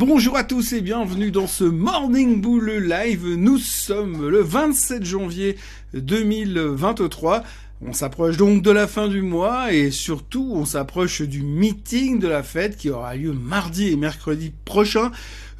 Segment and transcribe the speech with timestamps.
[0.00, 3.34] Bonjour à tous et bienvenue dans ce Morning Bull Live.
[3.36, 5.56] Nous sommes le 27 janvier
[5.92, 7.44] 2023.
[7.82, 12.28] On s'approche donc de la fin du mois et surtout on s'approche du meeting de
[12.28, 15.10] la fête qui aura lieu mardi et mercredi prochain.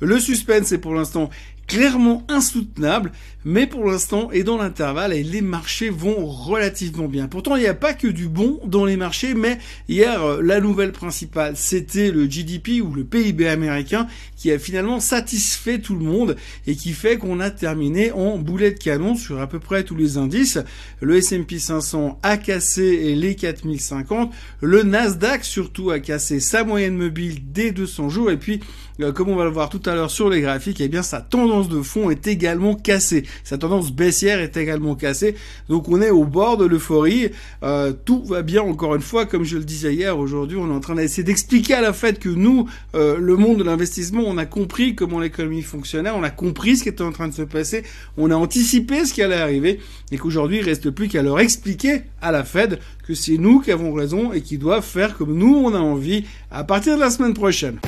[0.01, 1.29] Le suspense est pour l'instant
[1.67, 3.13] clairement insoutenable,
[3.45, 7.29] mais pour l'instant et dans l'intervalle, les marchés vont relativement bien.
[7.29, 9.59] Pourtant, il n'y a pas que du bon dans les marchés, mais
[9.89, 15.01] hier, euh, la nouvelle principale, c'était le GDP ou le PIB américain qui a finalement
[15.01, 16.37] satisfait tout le monde
[16.67, 19.97] et qui fait qu'on a terminé en boulet de canon sur à peu près tous
[19.97, 20.59] les indices.
[21.01, 27.53] Le S&P 500 a cassé les 4050, le Nasdaq surtout a cassé sa moyenne mobile
[27.53, 28.61] des 200 jours et puis
[29.01, 31.21] euh, comme on va le voir tout à l'heure sur les graphiques, eh bien sa
[31.21, 33.25] tendance de fond est également cassée.
[33.45, 35.35] Sa tendance baissière est également cassée.
[35.69, 37.31] Donc on est au bord de l'euphorie.
[37.63, 40.19] Euh, tout va bien encore une fois, comme je le disais hier.
[40.19, 43.59] Aujourd'hui, on est en train d'essayer d'expliquer à la fait que nous, euh, le monde
[43.59, 47.13] de l'investissement, on a compris comment l'économie fonctionnait, on a compris ce qui était en
[47.13, 47.83] train de se passer,
[48.17, 49.81] on a anticipé ce qui allait arriver,
[50.13, 53.73] et qu'aujourd'hui, il reste plus qu'à leur expliquer à la Fed que c'est nous qui
[53.73, 57.11] avons raison et qui doivent faire comme nous on a envie à partir de la
[57.11, 57.79] semaine prochaine.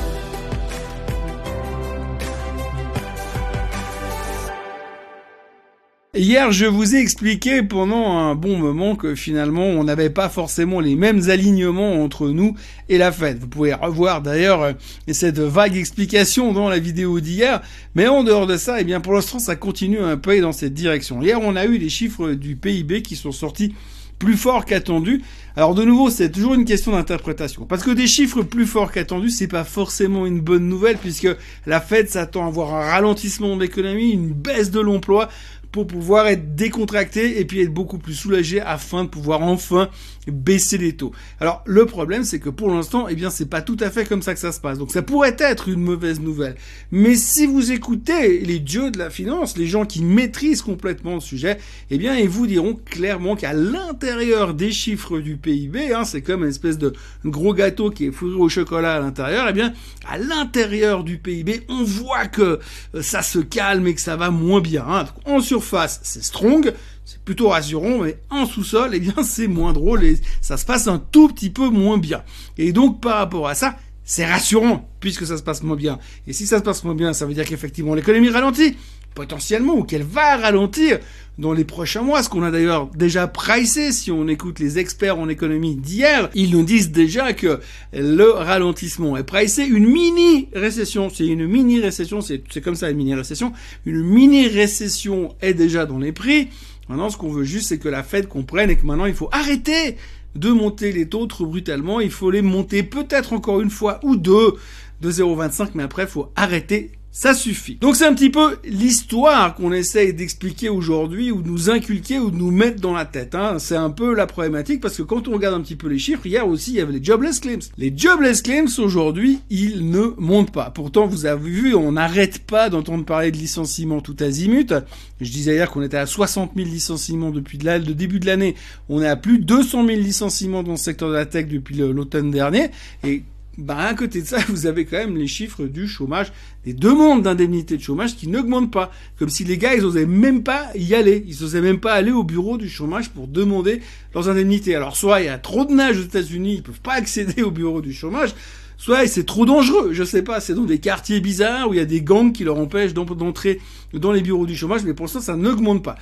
[6.14, 10.78] Hier, je vous ai expliqué pendant un bon moment que finalement, on n'avait pas forcément
[10.78, 12.54] les mêmes alignements entre nous
[12.90, 13.38] et la Fed.
[13.38, 14.72] Vous pouvez revoir d'ailleurs euh,
[15.10, 17.62] cette vague explication dans la vidéo d'hier.
[17.94, 20.74] Mais en dehors de ça, eh bien, pour l'instant, ça continue un peu dans cette
[20.74, 21.22] direction.
[21.22, 23.74] Hier, on a eu les chiffres du PIB qui sont sortis
[24.18, 25.22] plus forts qu'attendus.
[25.56, 27.64] Alors de nouveau, c'est toujours une question d'interprétation.
[27.64, 31.28] Parce que des chiffres plus forts qu'attendus, c'est pas forcément une bonne nouvelle puisque
[31.66, 35.28] la Fed s'attend à avoir un ralentissement de l'économie, une baisse de l'emploi
[35.72, 39.88] pour pouvoir être décontracté et puis être beaucoup plus soulagé afin de pouvoir enfin
[40.28, 41.12] baisser les taux.
[41.40, 44.22] Alors le problème c'est que pour l'instant, eh bien c'est pas tout à fait comme
[44.22, 44.78] ça que ça se passe.
[44.78, 46.54] Donc ça pourrait être une mauvaise nouvelle.
[46.92, 51.20] Mais si vous écoutez les dieux de la finance, les gens qui maîtrisent complètement le
[51.20, 51.58] sujet,
[51.90, 56.42] eh bien ils vous diront clairement qu'à l'intérieur des chiffres du PIB, hein, c'est comme
[56.42, 56.92] une espèce de
[57.24, 59.72] gros gâteau qui est fourré au chocolat à l'intérieur, eh bien
[60.08, 62.60] à l'intérieur du PIB, on voit que
[62.94, 64.84] euh, ça se calme et que ça va moins bien.
[64.86, 65.06] Hein.
[65.24, 66.72] En surface, c'est strong,
[67.04, 70.88] c'est plutôt rassurant, mais en sous-sol, eh bien, c'est moins drôle et ça se passe
[70.88, 72.22] un tout petit peu moins bien.
[72.58, 75.98] Et donc, par rapport à ça, c'est rassurant puisque ça se passe moins bien.
[76.26, 78.76] Et si ça se passe moins bien, ça veut dire qu'effectivement l'économie ralentit
[79.14, 80.98] potentiellement ou qu'elle va ralentir
[81.38, 85.18] dans les prochains mois, ce qu'on a d'ailleurs déjà pricé si on écoute les experts
[85.18, 87.60] en économie d'hier, ils nous disent déjà que
[87.94, 92.98] le ralentissement est pricé, une mini récession, c'est une mini récession, c'est comme ça une
[92.98, 93.52] mini récession,
[93.86, 96.48] une mini récession est déjà dans les prix.
[96.88, 99.30] Maintenant, ce qu'on veut juste, c'est que la Fed comprenne et que maintenant il faut
[99.32, 99.96] arrêter
[100.34, 104.16] de monter les taux trop brutalement, il faut les monter peut-être encore une fois ou
[104.16, 104.54] deux
[105.00, 107.76] de 0,25, mais après, il faut arrêter ça suffit.
[107.76, 112.30] Donc c'est un petit peu l'histoire qu'on essaye d'expliquer aujourd'hui ou de nous inculquer ou
[112.30, 113.34] de nous mettre dans la tête.
[113.34, 113.58] Hein.
[113.58, 116.26] C'est un peu la problématique parce que quand on regarde un petit peu les chiffres,
[116.26, 117.68] hier aussi il y avait les jobless claims.
[117.76, 120.70] Les jobless claims aujourd'hui, ils ne montent pas.
[120.70, 124.72] Pourtant vous avez vu, on n'arrête pas d'entendre parler de licenciements tout azimut.
[125.20, 128.54] Je disais hier qu'on était à 60 000 licenciements depuis le début de l'année.
[128.88, 131.76] On est à plus de 200 000 licenciements dans le secteur de la tech depuis
[131.76, 132.70] l'automne dernier.
[133.04, 133.22] Et
[133.58, 136.32] bah, à côté de ça, vous avez quand même les chiffres du chômage,
[136.64, 138.90] des demandes d'indemnité de chômage qui n'augmentent pas.
[139.18, 141.24] Comme si les gars, ils osaient même pas y aller.
[141.26, 143.82] Ils osaient même pas aller au bureau du chômage pour demander
[144.14, 144.74] leurs indemnités.
[144.74, 147.50] Alors, soit il y a trop de neige aux États-Unis, ils peuvent pas accéder au
[147.50, 148.34] bureau du chômage,
[148.78, 149.90] soit c'est trop dangereux.
[149.92, 152.44] Je sais pas, c'est dans des quartiers bizarres où il y a des gangs qui
[152.44, 153.60] leur empêchent d'entrer
[153.92, 155.96] dans les bureaux du chômage, mais pour l'instant, ça n'augmente pas.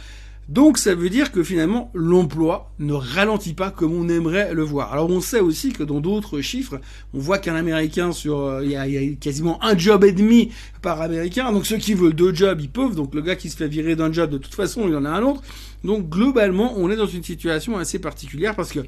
[0.50, 4.92] Donc ça veut dire que finalement l'emploi ne ralentit pas comme on aimerait le voir.
[4.92, 6.80] Alors on sait aussi que dans d'autres chiffres,
[7.14, 10.50] on voit qu'un Américain sur, euh, il y, a, quasiment un job et demi
[10.82, 11.52] par Américain.
[11.52, 12.96] Donc ceux qui veulent deux jobs, ils peuvent.
[12.96, 15.10] Donc le gars qui se fait virer d'un job, de toute façon, il en a
[15.10, 15.40] un autre.
[15.84, 18.80] Donc globalement, on est dans une situation assez particulière parce que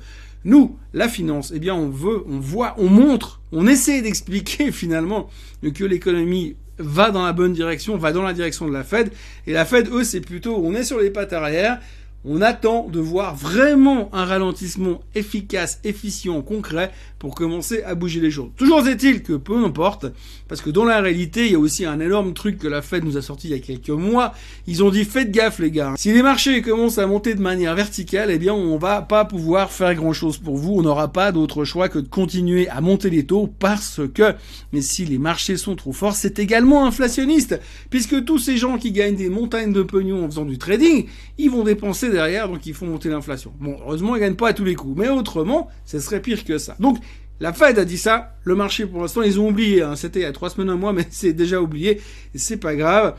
[0.44, 5.28] nous, la finance, eh bien on veut, on voit, on montre, on essaie d'expliquer finalement
[5.62, 9.12] que l'économie va dans la bonne direction, va dans la direction de la Fed.
[9.46, 11.80] Et la Fed, eux, c'est plutôt, on est sur les pattes arrière,
[12.24, 18.30] on attend de voir vraiment un ralentissement efficace, efficient, concret pour commencer à bouger les
[18.30, 18.50] choses.
[18.56, 20.06] Toujours est-il que peu importe,
[20.48, 23.04] parce que dans la réalité, il y a aussi un énorme truc que la Fed
[23.04, 24.34] nous a sorti il y a quelques mois.
[24.66, 25.94] Ils ont dit faites gaffe les gars.
[25.96, 29.72] Si les marchés commencent à monter de manière verticale, eh bien on va pas pouvoir
[29.72, 30.74] faire grand chose pour vous.
[30.74, 34.34] On n'aura pas d'autre choix que de continuer à monter les taux parce que,
[34.72, 37.60] mais si les marchés sont trop forts, c'est également inflationniste,
[37.90, 41.06] puisque tous ces gens qui gagnent des montagnes de pognon en faisant du trading,
[41.38, 43.52] ils vont dépenser derrière, donc ils font monter l'inflation.
[43.58, 46.58] Bon, heureusement, ils gagnent pas à tous les coups, mais autrement, ce serait pire que
[46.58, 46.76] ça.
[46.78, 46.98] Donc,
[47.40, 49.96] La Fed a dit ça, le marché pour l'instant ils ont oublié, hein.
[49.96, 52.00] c'était il y a trois semaines un mois mais c'est déjà oublié,
[52.36, 53.16] c'est pas grave,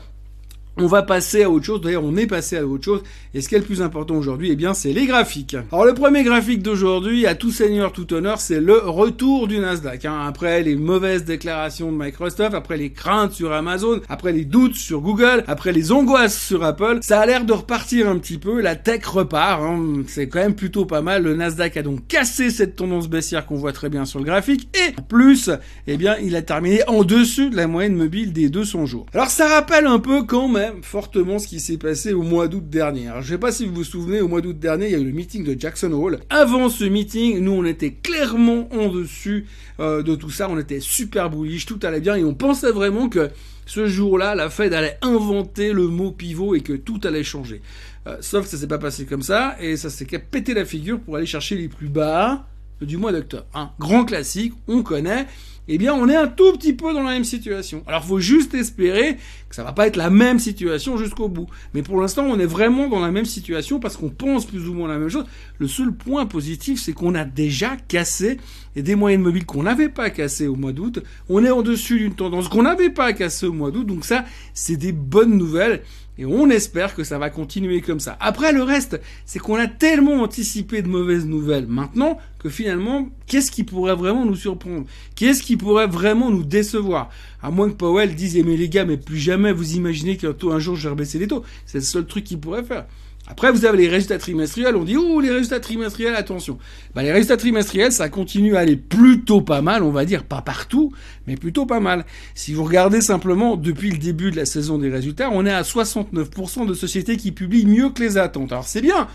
[0.76, 1.80] on va passer à autre chose.
[1.80, 3.02] D'ailleurs, on est passé à autre chose.
[3.32, 5.56] Et ce qui est le plus important aujourd'hui, eh bien, c'est les graphiques.
[5.70, 10.04] Alors, le premier graphique d'aujourd'hui, à tout seigneur, tout honneur, c'est le retour du Nasdaq.
[10.04, 10.20] Hein.
[10.26, 15.00] Après les mauvaises déclarations de Microsoft, après les craintes sur Amazon, après les doutes sur
[15.00, 18.60] Google, après les angoisses sur Apple, ça a l'air de repartir un petit peu.
[18.60, 19.62] La tech repart.
[19.62, 20.02] Hein.
[20.08, 21.22] C'est quand même plutôt pas mal.
[21.22, 24.68] Le Nasdaq a donc cassé cette tendance baissière qu'on voit très bien sur le graphique.
[24.74, 25.50] Et en plus,
[25.86, 29.06] eh bien, il a terminé en dessus de la moyenne mobile des 200 jours.
[29.14, 32.68] Alors, ça rappelle un peu quand même fortement ce qui s'est passé au mois d'août
[32.68, 33.08] dernier.
[33.08, 34.98] Alors, je sais pas si vous vous souvenez, au mois d'août dernier, il y a
[34.98, 36.20] eu le meeting de Jackson Hole.
[36.30, 39.46] Avant ce meeting, nous, on était clairement en dessus
[39.80, 40.48] euh, de tout ça.
[40.50, 43.30] On était super bullish, tout allait bien et on pensait vraiment que
[43.66, 47.62] ce jour-là, la Fed allait inventer le mot pivot et que tout allait changer.
[48.06, 51.00] Euh, sauf que ça s'est pas passé comme ça et ça s'est pété la figure
[51.00, 52.46] pour aller chercher les plus bas
[52.80, 53.46] du mois d'octobre.
[53.54, 55.26] Un grand classique, on connaît
[55.66, 57.82] eh bien, on est un tout petit peu dans la même situation.
[57.86, 59.16] Alors, faut juste espérer
[59.48, 61.46] que ça va pas être la même situation jusqu'au bout.
[61.72, 64.74] Mais pour l'instant, on est vraiment dans la même situation parce qu'on pense plus ou
[64.74, 65.24] moins la même chose.
[65.58, 68.38] Le seul point positif, c'est qu'on a déjà cassé
[68.76, 71.02] et des moyennes mobiles qu'on n'avait pas cassées au mois d'août.
[71.28, 73.86] On est en dessus d'une tendance qu'on n'avait pas cassée au mois d'août.
[73.86, 75.82] Donc ça, c'est des bonnes nouvelles.
[76.16, 78.16] Et on espère que ça va continuer comme ça.
[78.20, 83.50] Après, le reste, c'est qu'on a tellement anticipé de mauvaises nouvelles maintenant que finalement, qu'est-ce
[83.50, 84.86] qui pourrait vraiment nous surprendre?
[85.16, 87.10] Qu'est-ce qui pourrait vraiment nous décevoir?
[87.42, 90.34] À moins que Powell dise, eh, mais les gars, mais plus jamais vous imaginez qu'un
[90.50, 91.42] un jour je vais rebaisser les taux.
[91.66, 92.86] C'est le seul truc qu'il pourrait faire.
[93.26, 94.76] Après, vous avez les résultats trimestriels.
[94.76, 96.58] On dit, ouh, les résultats trimestriels, attention.
[96.94, 100.42] Bah, les résultats trimestriels, ça continue à aller plutôt pas mal, on va dire, pas
[100.42, 100.92] partout,
[101.26, 102.04] mais plutôt pas mal.
[102.34, 105.62] Si vous regardez simplement, depuis le début de la saison des résultats, on est à
[105.62, 108.52] 69% de sociétés qui publient mieux que les attentes.
[108.52, 109.08] Alors, c'est bien.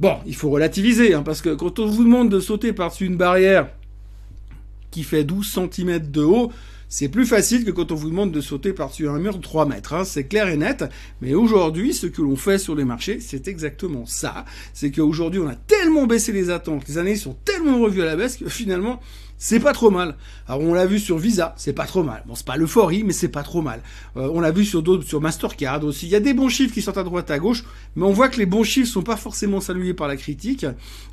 [0.00, 3.16] Bon, il faut relativiser, hein, parce que quand on vous demande de sauter par-dessus une
[3.16, 3.68] barrière
[4.90, 6.50] qui fait 12 cm de haut,
[6.88, 9.66] c'est plus facile que quand on vous demande de sauter par-dessus un mur de 3
[9.66, 10.84] mètres, hein, c'est clair et net.
[11.20, 14.44] Mais aujourd'hui, ce que l'on fait sur les marchés, c'est exactement ça.
[14.72, 18.16] C'est qu'aujourd'hui, on a tellement baissé les attentes, les années sont tellement revues à la
[18.16, 19.00] baisse que finalement,
[19.44, 20.14] c'est pas trop mal.
[20.48, 22.22] Alors on l'a vu sur Visa, c'est pas trop mal.
[22.26, 23.82] Bon, c'est pas l'euphorie, mais c'est pas trop mal.
[24.16, 26.06] Euh, on l'a vu sur d'autres, sur Mastercard aussi.
[26.06, 27.62] Il y a des bons chiffres qui sortent à droite à gauche,
[27.94, 30.64] mais on voit que les bons chiffres sont pas forcément salués par la critique,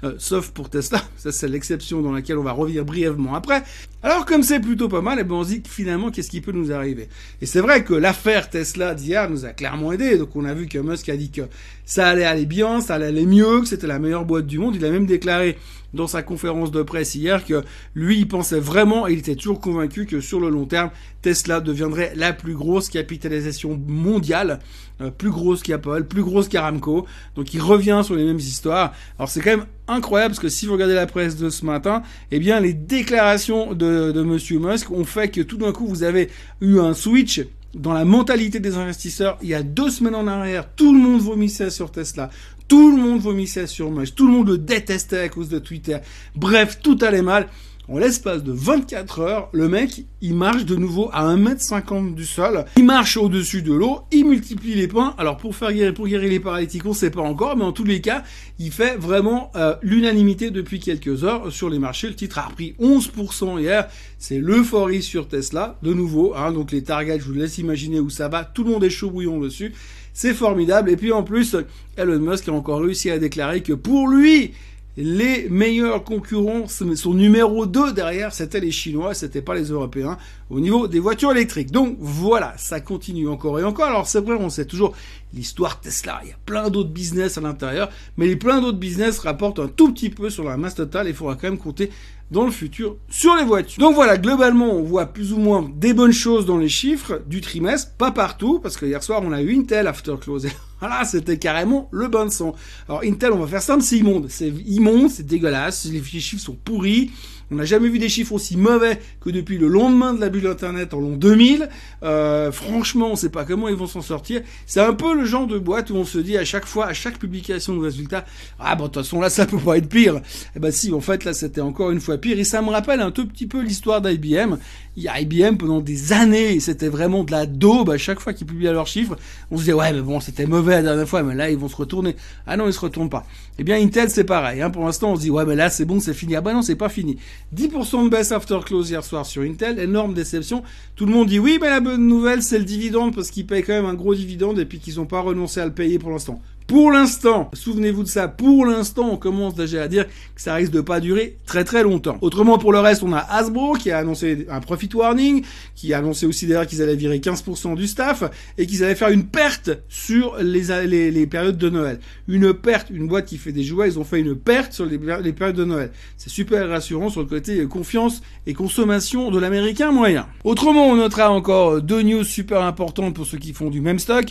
[0.05, 1.01] euh, sauf pour Tesla.
[1.17, 3.63] Ça c'est l'exception dans laquelle on va revenir brièvement après.
[4.01, 6.39] Alors comme c'est plutôt pas mal, et eh ben on se dit finalement qu'est-ce qui
[6.39, 7.09] peut nous arriver?
[7.41, 10.17] Et c'est vrai que l'affaire Tesla d'hier nous a clairement aidé.
[10.17, 11.41] Donc on a vu que Musk a dit que
[11.83, 14.77] ça allait aller bien, ça allait aller mieux, que c'était la meilleure boîte du monde.
[14.77, 15.57] Il a même déclaré
[15.93, 17.63] dans sa conférence de presse hier que
[17.95, 20.89] lui, il pensait vraiment, et il était toujours convaincu que sur le long terme,
[21.21, 24.59] Tesla deviendrait la plus grosse capitalisation mondiale,
[25.01, 27.05] euh, plus grosse qu'Apple, plus grosse qu'Aramco.
[27.35, 28.93] Donc il revient sur les mêmes histoires.
[29.17, 32.01] Alors c'est quand même incroyable parce que si vous regardez la presse de ce matin,
[32.31, 36.03] eh bien les déclarations de, de Monsieur Musk ont fait que tout d'un coup vous
[36.03, 36.29] avez
[36.61, 37.41] eu un switch
[37.73, 41.21] dans la mentalité des investisseurs, il y a deux semaines en arrière, tout le monde
[41.21, 42.29] vomissait sur Tesla.
[42.68, 44.15] Tout le monde vomissait sur Musk.
[44.15, 45.97] Tout le monde le détestait à cause de Twitter.
[46.35, 47.47] Bref, tout allait mal.
[47.91, 52.63] En l'espace de 24 heures, le mec, il marche de nouveau à 1m50 du sol.
[52.77, 55.13] Il marche au-dessus de l'eau, il multiplie les points.
[55.17, 57.83] Alors pour faire guérir, pour guérir les paralytiques, on sait pas encore, mais en tous
[57.83, 58.23] les cas,
[58.59, 62.07] il fait vraiment euh, l'unanimité depuis quelques heures sur les marchés.
[62.07, 63.89] Le titre a repris 11% hier.
[64.17, 66.33] C'est l'euphorie sur Tesla, de nouveau.
[66.33, 68.45] Hein, donc les targets, je vous laisse imaginer où ça va.
[68.45, 69.74] Tout le monde est chaud bouillon dessus.
[70.13, 70.91] C'est formidable.
[70.91, 71.57] Et puis en plus,
[71.98, 74.53] Elon Musk a encore réussi à déclarer que pour lui,
[74.98, 80.17] les meilleurs concurrents, son numéro 2 derrière, c'était les Chinois, c'était pas les Européens,
[80.50, 81.71] au niveau des voitures électriques.
[81.71, 83.86] Donc voilà, ça continue encore et encore.
[83.86, 84.93] Alors c'est vrai, on sait toujours
[85.33, 89.19] l'histoire Tesla, il y a plein d'autres business à l'intérieur, mais les plein d'autres business
[89.19, 91.89] rapportent un tout petit peu sur la masse totale, il faudra quand même compter
[92.31, 93.79] dans le futur sur les voitures.
[93.79, 97.41] Donc voilà, globalement, on voit plus ou moins des bonnes choses dans les chiffres du
[97.41, 100.48] trimestre, pas partout, parce que hier soir, on a eu Intel after close.
[100.81, 102.55] Voilà, c'était carrément le bon son.
[102.89, 104.25] Alors Intel, on va faire simple, c'est immonde.
[104.29, 107.11] C'est immonde, c'est dégueulasse, les chiffres sont pourris.
[107.51, 110.48] On n'a jamais vu des chiffres aussi mauvais que depuis le lendemain de la bulle
[110.48, 111.67] Internet en l'an 2000.
[112.01, 114.41] Euh, franchement, on ne sait pas comment ils vont s'en sortir.
[114.65, 116.93] C'est un peu le genre de boîte où on se dit à chaque fois, à
[116.93, 118.24] chaque publication de résultats,
[118.58, 120.22] ah bon, de toute façon là, ça peut pas être pire.
[120.55, 122.39] Eh ben si, en fait là, c'était encore une fois pire.
[122.39, 124.55] Et ça me rappelle un tout petit peu l'histoire d'IBM.
[124.98, 128.88] IBM pendant des années, c'était vraiment de la daube à chaque fois qu'ils publiaient leurs
[128.88, 129.17] chiffres.
[129.50, 131.70] On se disait ouais, mais bon, c'était mauvais la dernière fois, mais là ils vont
[131.70, 132.15] se retourner.
[132.46, 133.25] Ah non, ils se retournent pas.
[133.58, 134.62] Eh bien Intel c'est pareil.
[134.62, 134.70] Hein.
[134.70, 136.36] Pour l'instant, on se dit ouais, mais là c'est bon, c'est fini.
[136.36, 137.17] Ah bah non, c'est pas fini.
[137.55, 140.63] 10% de baisse after close hier soir sur Intel, énorme déception.
[140.95, 143.63] Tout le monde dit oui, mais la bonne nouvelle c'est le dividende parce qu'ils payent
[143.63, 146.12] quand même un gros dividende et puis qu'ils n'ont pas renoncé à le payer pour
[146.12, 146.41] l'instant.
[146.68, 150.72] Pour l'instant, souvenez-vous de ça, pour l'instant, on commence déjà à dire que ça risque
[150.72, 152.18] de pas durer très très longtemps.
[152.22, 155.44] Autrement, pour le reste, on a Hasbro qui a annoncé un profit warning,
[155.75, 158.24] qui a annoncé aussi d'ailleurs qu'ils allaient virer 15% du staff
[158.58, 162.00] et qu'ils allaient faire une perte sur les, périodes de Noël.
[162.27, 164.98] Une perte, une boîte qui fait des jouets, ils ont fait une perte sur les,
[165.22, 165.91] les périodes de Noël.
[166.18, 170.27] C'est super rassurant sur le côté confiance et consommation de l'américain moyen.
[170.44, 174.25] Autrement, on notera encore deux news super importantes pour ceux qui font du même stock.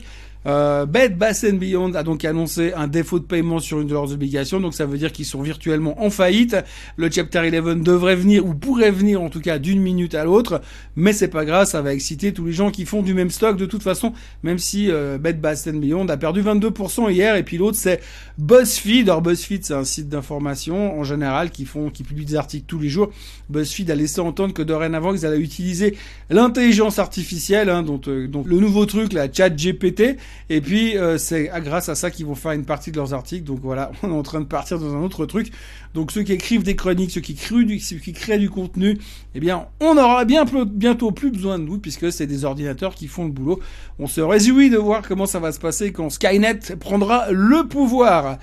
[0.47, 4.12] Euh, Bed Bath Beyond a donc annoncé un défaut de paiement sur une de leurs
[4.12, 6.56] obligations, donc ça veut dire qu'ils sont virtuellement en faillite.
[6.97, 10.62] Le Chapter 11 devrait venir ou pourrait venir en tout cas d'une minute à l'autre,
[10.97, 13.56] mais c'est pas grave, ça va exciter tous les gens qui font du même stock
[13.56, 17.59] de toute façon, même si euh, Bed Bath Beyond a perdu 22% hier et puis
[17.59, 18.00] l'autre c'est
[18.38, 19.09] BuzzFeed.
[19.09, 22.78] Alors BuzzFeed c'est un site d'information en général qui font qui publie des articles tous
[22.78, 23.11] les jours.
[23.50, 25.97] BuzzFeed a laissé entendre que dorénavant ils allaient utiliser
[26.30, 30.16] l'intelligence artificielle, hein, euh, donc le nouveau truc la Chat GPT
[30.49, 33.45] et puis, euh, c'est grâce à ça qu'ils vont faire une partie de leurs articles.
[33.45, 35.53] Donc voilà, on est en train de partir dans un autre truc.
[35.95, 37.81] Donc ceux qui écrivent des chroniques, ceux qui, créent du,
[38.13, 38.99] créent du contenu,
[39.35, 43.07] eh bien, on aura bien, bientôt plus besoin de nous, puisque c'est des ordinateurs qui
[43.07, 43.61] font le boulot.
[43.99, 48.39] On se réjouit de voir comment ça va se passer quand Skynet prendra le pouvoir.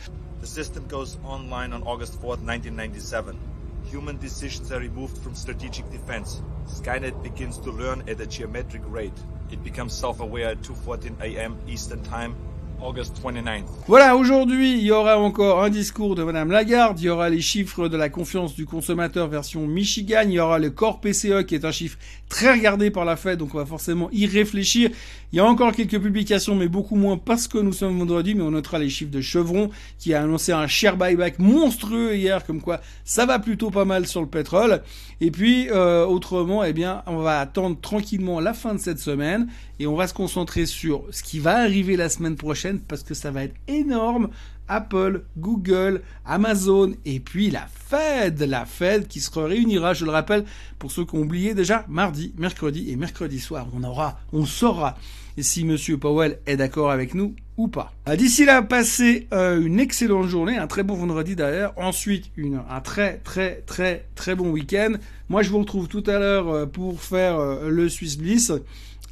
[1.85, 3.56] August 4 1997.
[3.89, 6.41] Human decisions are removed from strategic defense.
[6.65, 9.17] Skynet begins to learn at a geometric rate.
[9.49, 11.57] It becomes self-aware at 2.14 a.m.
[11.67, 12.35] Eastern Time,
[12.81, 13.63] August 29th.
[13.87, 17.41] Voilà, aujourd'hui, il y aura encore un discours de Madame Lagarde, il y aura les
[17.41, 21.55] chiffres de la confiance du consommateur version Michigan, il y aura le corps PCE qui
[21.55, 21.97] est un chiffre
[22.29, 24.91] très regardé par la Fed, donc on va forcément y réfléchir.
[25.33, 28.43] Il y a encore quelques publications, mais beaucoup moins parce que nous sommes vendredi, mais
[28.43, 32.61] on notera les chiffres de Chevron qui a annoncé un share buyback monstrueux hier, comme
[32.61, 34.81] quoi ça va plutôt pas mal sur le pétrole.
[35.19, 39.47] Et puis, euh, autrement, eh bien, on va attendre tranquillement la fin de cette semaine
[39.79, 43.13] et on va se concentrer sur ce qui va arriver la semaine prochaine parce que
[43.13, 44.29] ça va être énorme
[44.67, 50.45] Apple, Google, Amazon et puis la Fed, la Fed qui se réunira, je le rappelle,
[50.77, 53.67] pour ceux qui ont oublié déjà, mardi, mercredi et mercredi soir.
[53.73, 54.97] On aura, on saura
[55.39, 57.93] si Monsieur Powell est d'accord avec nous ou pas.
[58.07, 61.73] Euh, d'ici là, passez euh, une excellente journée, un très bon vendredi d'ailleurs.
[61.77, 64.93] Ensuite, une, un très très très très bon week-end.
[65.29, 68.51] Moi, je vous retrouve tout à l'heure euh, pour faire le Swiss Bliss.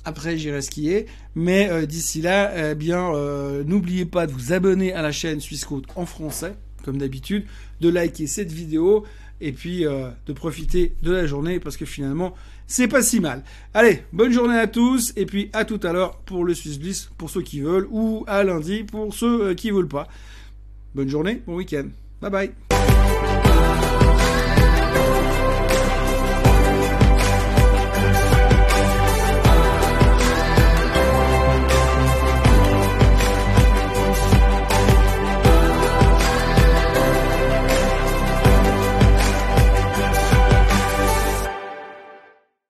[0.06, 1.08] Après, j'irai skier.
[1.34, 5.40] Mais euh, d'ici là, eh bien, euh, n'oubliez pas de vous abonner à la chaîne
[5.42, 7.46] Suisse Côte en français, comme d'habitude,
[7.82, 9.04] de liker cette vidéo
[9.42, 12.36] et puis euh, de profiter de la journée parce que finalement,
[12.68, 13.44] c'est pas si mal.
[13.74, 17.10] Allez, bonne journée à tous et puis à tout à l'heure pour le Swiss Bliss
[17.18, 20.08] pour ceux qui veulent ou à lundi pour ceux qui veulent pas.
[20.94, 21.88] Bonne journée, bon week-end.
[22.22, 23.35] Bye bye.